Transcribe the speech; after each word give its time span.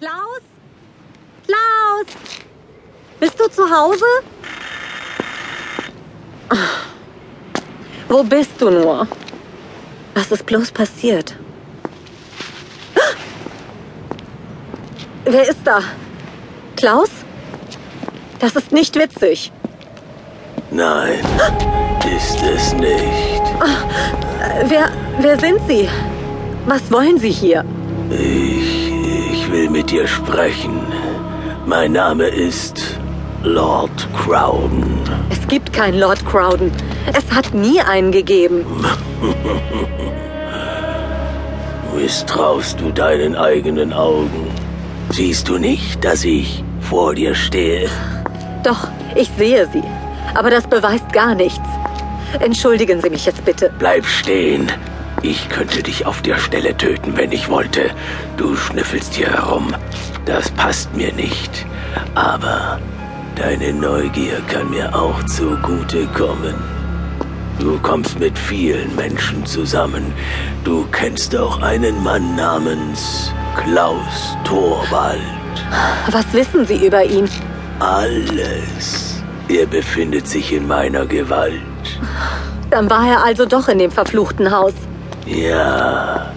Klaus? 0.00 0.40
Klaus? 1.46 2.06
Bist 3.20 3.38
du 3.38 3.50
zu 3.50 3.68
Hause? 3.70 4.04
Wo 8.08 8.22
bist 8.22 8.52
du 8.58 8.70
nur? 8.70 9.06
Was 10.14 10.32
ist 10.32 10.46
bloß 10.46 10.70
passiert? 10.70 11.36
Wer 15.26 15.48
ist 15.50 15.60
da? 15.64 15.82
Klaus? 16.76 17.10
Das 18.38 18.56
ist 18.56 18.72
nicht 18.72 18.96
witzig. 18.96 19.52
Nein, 20.70 21.20
ist 22.16 22.42
es 22.42 22.72
nicht. 22.72 23.42
Wer, 24.64 24.90
wer 25.18 25.38
sind 25.38 25.60
Sie? 25.68 25.86
Was 26.64 26.90
wollen 26.90 27.18
Sie 27.18 27.30
hier? 27.30 27.66
Ich, 28.10 28.89
ich 29.40 29.50
will 29.50 29.70
mit 29.70 29.90
dir 29.90 30.06
sprechen. 30.06 30.80
Mein 31.66 31.92
Name 31.92 32.24
ist 32.24 32.98
Lord 33.42 34.08
Crowden. 34.14 35.00
Es 35.30 35.46
gibt 35.48 35.72
keinen 35.72 35.98
Lord 35.98 36.24
Crowden. 36.26 36.70
Es 37.14 37.32
hat 37.32 37.54
nie 37.54 37.80
einen 37.80 38.12
gegeben. 38.12 38.64
Misstraust 41.96 42.80
du 42.80 42.90
deinen 42.90 43.34
eigenen 43.34 43.92
Augen? 43.92 44.50
Siehst 45.10 45.48
du 45.48 45.58
nicht, 45.58 46.04
dass 46.04 46.24
ich 46.24 46.62
vor 46.80 47.14
dir 47.14 47.34
stehe? 47.34 47.88
Doch, 48.62 48.88
ich 49.14 49.30
sehe 49.38 49.68
Sie. 49.72 49.82
Aber 50.34 50.50
das 50.50 50.66
beweist 50.66 51.12
gar 51.12 51.34
nichts. 51.34 51.68
Entschuldigen 52.40 53.00
Sie 53.00 53.10
mich 53.10 53.26
jetzt 53.26 53.44
bitte. 53.44 53.72
Bleib 53.78 54.04
stehen. 54.06 54.70
Ich 55.22 55.48
könnte 55.50 55.82
dich 55.82 56.06
auf 56.06 56.22
der 56.22 56.38
Stelle 56.38 56.76
töten, 56.76 57.16
wenn 57.16 57.32
ich 57.32 57.48
wollte. 57.50 57.90
Du 58.36 58.56
schnüffelst 58.56 59.14
hier 59.14 59.30
herum. 59.30 59.74
Das 60.24 60.50
passt 60.50 60.94
mir 60.96 61.12
nicht. 61.12 61.66
Aber 62.14 62.78
deine 63.36 63.72
Neugier 63.72 64.40
kann 64.48 64.70
mir 64.70 64.94
auch 64.94 65.22
zugute 65.24 66.06
kommen. 66.08 66.54
Du 67.58 67.78
kommst 67.80 68.18
mit 68.18 68.38
vielen 68.38 68.96
Menschen 68.96 69.44
zusammen. 69.44 70.14
Du 70.64 70.86
kennst 70.90 71.36
auch 71.36 71.60
einen 71.60 72.02
Mann 72.02 72.34
namens 72.34 73.30
Klaus 73.56 74.36
Thorwald. 74.44 75.20
Was 76.10 76.32
wissen 76.32 76.64
Sie 76.64 76.86
über 76.86 77.04
ihn? 77.04 77.28
Alles. 77.78 79.22
Er 79.48 79.66
befindet 79.66 80.26
sich 80.26 80.52
in 80.52 80.66
meiner 80.66 81.04
Gewalt. 81.04 81.60
Dann 82.70 82.88
war 82.88 83.06
er 83.06 83.22
also 83.24 83.44
doch 83.44 83.68
in 83.68 83.78
dem 83.78 83.90
verfluchten 83.90 84.50
Haus. 84.50 84.72
Ja, 85.30 86.32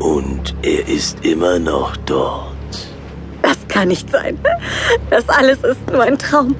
und 0.00 0.54
er 0.62 0.88
ist 0.88 1.24
immer 1.24 1.60
noch 1.60 1.96
dort. 1.98 2.48
Das 3.40 3.56
kann 3.68 3.88
nicht 3.88 4.10
sein. 4.10 4.36
Das 5.10 5.28
alles 5.28 5.58
ist 5.62 5.90
nur 5.90 6.02
ein 6.02 6.18
Traum. 6.18 6.56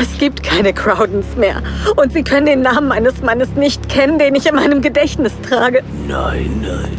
Es 0.00 0.18
gibt 0.18 0.42
keine 0.42 0.72
Crowdens 0.72 1.36
mehr. 1.36 1.62
Und 1.96 2.12
Sie 2.12 2.24
können 2.24 2.46
den 2.46 2.62
Namen 2.62 2.90
eines 2.90 3.22
Mannes 3.22 3.50
nicht 3.54 3.88
kennen, 3.88 4.18
den 4.18 4.34
ich 4.34 4.46
in 4.46 4.56
meinem 4.56 4.82
Gedächtnis 4.82 5.32
trage. 5.48 5.82
Nein, 6.08 6.62
nein. 6.62 6.98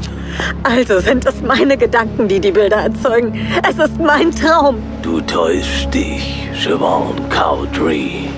Also 0.63 0.99
sind 0.99 1.25
es 1.25 1.41
meine 1.41 1.77
Gedanken, 1.77 2.27
die 2.27 2.39
die 2.39 2.51
Bilder 2.51 2.77
erzeugen. 2.77 3.33
Es 3.67 3.77
ist 3.77 3.99
mein 3.99 4.31
Traum. 4.31 4.77
Du 5.01 5.19
täuschst 5.21 5.93
dich, 5.93 6.47
Siobhan 6.53 7.15
Cowdrey. 7.29 8.29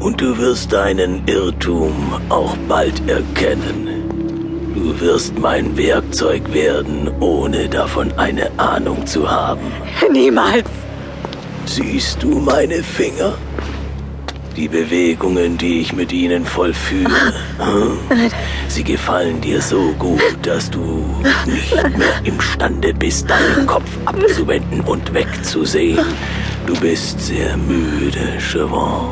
Und 0.00 0.20
du 0.20 0.36
wirst 0.38 0.72
deinen 0.72 1.22
Irrtum 1.26 2.14
auch 2.30 2.56
bald 2.68 3.00
erkennen. 3.08 3.99
Du 4.74 5.00
wirst 5.00 5.36
mein 5.36 5.76
Werkzeug 5.76 6.42
werden, 6.52 7.10
ohne 7.18 7.68
davon 7.68 8.12
eine 8.16 8.50
Ahnung 8.56 9.04
zu 9.04 9.28
haben. 9.28 9.72
Niemals. 10.12 10.68
Siehst 11.66 12.22
du 12.22 12.38
meine 12.38 12.82
Finger? 12.82 13.34
Die 14.56 14.68
Bewegungen, 14.68 15.58
die 15.58 15.80
ich 15.80 15.92
mit 15.92 16.12
ihnen 16.12 16.44
vollführe. 16.44 17.32
Hm? 17.58 17.98
Sie 18.68 18.84
gefallen 18.84 19.40
dir 19.40 19.60
so 19.60 19.92
gut, 19.98 20.38
dass 20.42 20.70
du 20.70 21.04
nicht 21.46 21.74
mehr 21.98 22.20
imstande 22.22 22.94
bist, 22.94 23.28
deinen 23.28 23.66
Kopf 23.66 23.90
abzuwenden 24.04 24.82
und 24.82 25.12
wegzusehen. 25.12 26.04
Du 26.66 26.74
bist 26.78 27.20
sehr 27.20 27.56
müde, 27.56 28.38
Siobhan. 28.38 29.08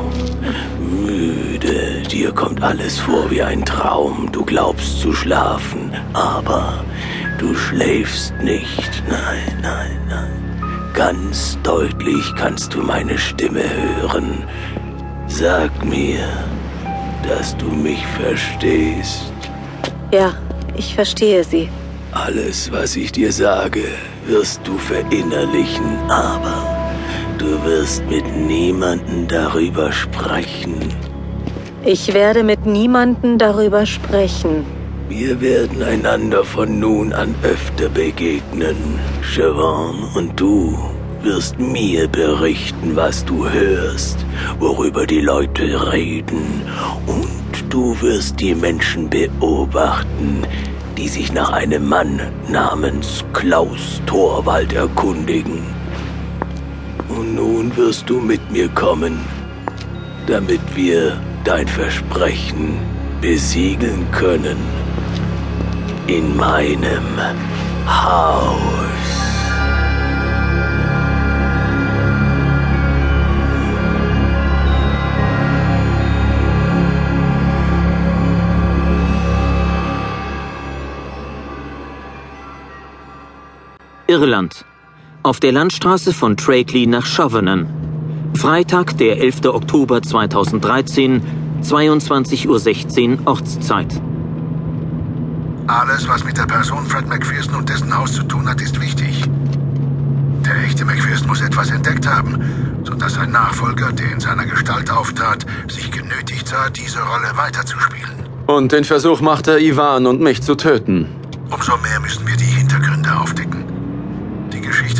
Müde. 0.89 2.03
Dir 2.11 2.31
kommt 2.31 2.61
alles 2.61 2.99
vor 2.99 3.29
wie 3.31 3.41
ein 3.41 3.63
Traum. 3.65 4.29
Du 4.31 4.43
glaubst 4.43 4.99
zu 4.99 5.13
schlafen, 5.13 5.91
aber 6.13 6.83
du 7.37 7.55
schläfst 7.55 8.33
nicht. 8.43 9.03
Nein, 9.09 9.59
nein, 9.61 9.99
nein. 10.07 10.91
Ganz 10.93 11.57
deutlich 11.63 12.33
kannst 12.35 12.73
du 12.73 12.81
meine 12.81 13.17
Stimme 13.17 13.63
hören. 13.63 14.43
Sag 15.27 15.85
mir, 15.85 16.19
dass 17.27 17.55
du 17.57 17.67
mich 17.67 18.05
verstehst. 18.07 19.31
Ja, 20.11 20.33
ich 20.75 20.95
verstehe 20.95 21.43
Sie. 21.43 21.69
Alles, 22.11 22.71
was 22.71 22.95
ich 22.95 23.11
dir 23.11 23.31
sage, 23.31 23.83
wirst 24.25 24.61
du 24.63 24.77
verinnerlichen, 24.77 25.97
aber 26.09 26.68
du 27.39 27.63
wirst 27.63 28.03
mit 28.09 28.25
niemandem 28.35 29.27
darüber 29.27 29.91
sprechen. 29.91 30.75
Ich 31.85 32.13
werde 32.13 32.43
mit 32.43 32.65
niemandem 32.65 33.37
darüber 33.37 33.85
sprechen. 33.85 34.65
Wir 35.07 35.41
werden 35.41 35.81
einander 35.81 36.43
von 36.43 36.79
nun 36.79 37.13
an 37.13 37.33
öfter 37.41 37.89
begegnen, 37.89 38.75
Siobhan, 39.33 39.95
und 40.13 40.39
du 40.39 40.77
wirst 41.23 41.57
mir 41.57 42.07
berichten, 42.07 42.95
was 42.95 43.25
du 43.25 43.49
hörst, 43.49 44.25
worüber 44.59 45.07
die 45.07 45.21
Leute 45.21 45.91
reden, 45.91 46.61
und 47.07 47.73
du 47.73 47.99
wirst 48.01 48.39
die 48.39 48.53
Menschen 48.53 49.09
beobachten, 49.09 50.45
die 50.97 51.07
sich 51.07 51.33
nach 51.33 51.53
einem 51.53 51.87
Mann 51.87 52.19
namens 52.49 53.23
Klaus 53.33 54.01
Thorwald 54.05 54.73
erkundigen. 54.73 55.78
Und 57.19 57.35
nun 57.35 57.75
wirst 57.75 58.09
du 58.09 58.21
mit 58.21 58.49
mir 58.49 58.69
kommen, 58.69 59.19
damit 60.25 60.61
wir 60.73 61.21
dein 61.43 61.67
Versprechen 61.67 62.79
besiegeln 63.19 64.09
können. 64.13 64.55
In 66.07 66.37
meinem 66.37 67.03
Haus. 67.85 68.55
Irland. 84.07 84.68
Auf 85.21 85.41
der 85.41 85.51
Landstraße 85.51 86.13
von 86.13 86.37
Trakeley 86.37 86.87
nach 86.87 87.05
Chauvenon. 87.05 87.67
Freitag, 88.35 88.97
der 88.97 89.19
11. 89.19 89.47
Oktober 89.47 90.01
2013, 90.01 91.21
22.16 91.61 93.17
Uhr 93.19 93.27
Ortszeit. 93.27 94.01
Alles, 95.67 96.07
was 96.07 96.23
mit 96.23 96.37
der 96.37 96.45
Person 96.45 96.85
Fred 96.85 97.05
McPherson 97.09 97.55
und 97.55 97.67
dessen 97.67 97.93
Haus 97.93 98.13
zu 98.13 98.23
tun 98.23 98.47
hat, 98.47 98.61
ist 98.61 98.79
wichtig. 98.79 99.23
Der 100.45 100.55
echte 100.63 100.85
McPherson 100.85 101.27
muss 101.27 101.41
etwas 101.41 101.69
entdeckt 101.69 102.07
haben, 102.07 102.81
sodass 102.85 103.15
sein 103.15 103.31
Nachfolger, 103.31 103.91
der 103.91 104.13
in 104.13 104.21
seiner 104.21 104.45
Gestalt 104.45 104.89
auftrat, 104.89 105.45
sich 105.67 105.91
genötigt 105.91 106.47
sah, 106.47 106.69
diese 106.69 106.99
Rolle 106.99 107.35
weiterzuspielen. 107.35 108.23
Und 108.47 108.71
den 108.71 108.85
Versuch 108.85 109.19
machte, 109.19 109.59
Ivan 109.59 110.07
und 110.07 110.21
mich 110.21 110.41
zu 110.41 110.55
töten. 110.55 111.07
Umso 111.51 111.75
mehr 111.77 111.99
müssen 111.99 112.25
wir 112.25 112.37
die 112.37 112.45
Hintergründe 112.45 113.13
aufdecken. 113.17 113.58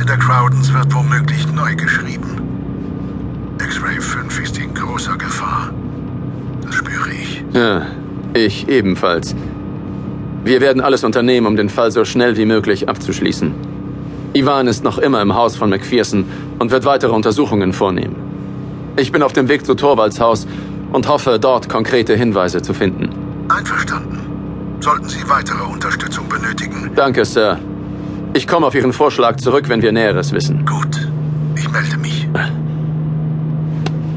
Der 0.09 0.17
Crowdens 0.17 0.73
wird 0.73 0.91
womöglich 0.91 1.45
neu 1.53 1.75
geschrieben. 1.75 2.41
X-Ray 3.63 4.01
5 4.01 4.41
ist 4.41 4.57
in 4.57 4.73
großer 4.73 5.15
Gefahr. 5.15 5.69
Das 6.65 6.73
spüre 6.73 7.11
ich. 7.11 7.44
Ja, 7.53 7.85
ich 8.33 8.67
ebenfalls. 8.67 9.35
Wir 10.44 10.61
werden 10.61 10.81
alles 10.81 11.03
unternehmen, 11.03 11.45
um 11.45 11.56
den 11.56 11.69
Fall 11.69 11.91
so 11.91 12.06
schnell 12.06 12.38
wie 12.38 12.45
möglich 12.45 12.89
abzuschließen. 12.89 13.53
Ivan 14.33 14.65
ist 14.65 14.83
noch 14.83 14.97
immer 14.97 15.21
im 15.21 15.35
Haus 15.35 15.56
von 15.56 15.69
McPherson 15.69 16.25
und 16.57 16.71
wird 16.71 16.85
weitere 16.85 17.12
Untersuchungen 17.12 17.71
vornehmen. 17.71 18.15
Ich 18.97 19.12
bin 19.12 19.21
auf 19.21 19.33
dem 19.33 19.47
Weg 19.47 19.63
zu 19.63 19.75
Torvalds 19.75 20.19
Haus 20.19 20.47
und 20.91 21.07
hoffe, 21.07 21.38
dort 21.39 21.69
konkrete 21.69 22.15
Hinweise 22.15 22.63
zu 22.63 22.73
finden. 22.73 23.09
Einverstanden. 23.47 24.17
Sollten 24.79 25.07
Sie 25.07 25.21
weitere 25.29 25.62
Unterstützung 25.71 26.27
benötigen? 26.27 26.89
Danke, 26.95 27.25
Sir. 27.25 27.59
Ich 28.33 28.47
komme 28.47 28.67
auf 28.67 28.75
Ihren 28.75 28.93
Vorschlag 28.93 29.37
zurück, 29.37 29.69
wenn 29.69 29.81
wir 29.81 29.91
Näheres 29.91 30.31
wissen. 30.31 30.65
Gut. 30.65 31.09
Ich 31.55 31.69
melde 31.69 31.97
mich. 31.97 32.27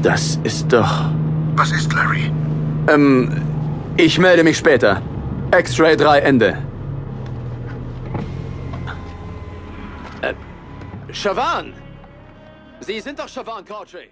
Das 0.01 0.39
ist 0.43 0.71
doch... 0.71 1.09
Was 1.55 1.71
ist, 1.71 1.93
Larry? 1.93 2.31
Ähm, 2.87 3.41
ich 3.97 4.19
melde 4.19 4.43
mich 4.43 4.57
später. 4.57 5.01
X-Ray 5.57 5.95
3 5.95 6.19
Ende. 6.19 6.57
Äh, 10.21 10.33
Shavan! 11.11 11.73
Sie 12.81 12.99
sind 12.99 13.19
doch 13.19 13.29
Shavan 13.29 13.63
Caudry! 13.65 14.09